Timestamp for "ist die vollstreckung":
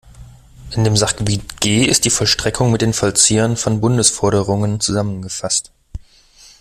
1.85-2.71